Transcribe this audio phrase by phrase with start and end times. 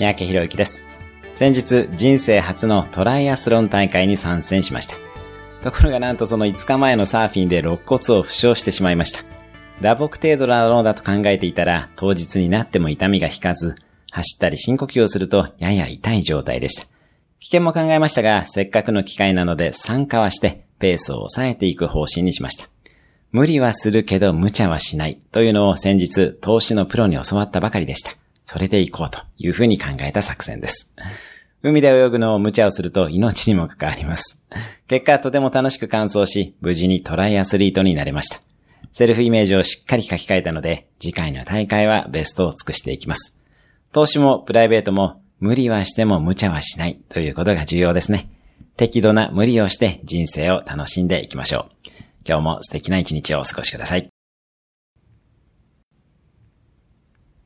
[0.00, 0.82] 三宅博之です。
[1.34, 4.96] 先日、人生初のトライアスロン大会に参戦しました。
[5.62, 9.20] ところがなんとその5日前のサーフィンで肋骨を負傷してしまいました。
[9.82, 13.74] 打撲程度なのだと考えていたら、当日になっても痛みが引かず、
[14.10, 16.84] 走ったり深呼吸をするとやや痛い状態でした。
[17.40, 22.70] 危険も考えましたが、せっかくの機会なので参加はして、ペースを抑えていく方針にしました。
[23.32, 28.16] 無理はするけど無茶はしないというのを先日投資のプロに教わったばかりでした。
[28.52, 30.92] それで行こうというふうに考えた作戦です。
[31.62, 34.42] 海で泳ぐのを無茶をすると命にも関わります。
[34.88, 38.40] 結果とても楽しく完走し、無事にトライアスリートになれました。
[38.92, 43.36] セルフイメージをしっかり書き換えたので、次回の大会はベストを尽くしていきます。
[43.92, 48.32] 投資もプライベートも無理はしても無茶はしないということが重要ですね。
[48.76, 51.90] 適度な無理をして人生を楽しんでいきましょう。
[52.26, 54.10] 今日も素敵な一日をお過ごしください。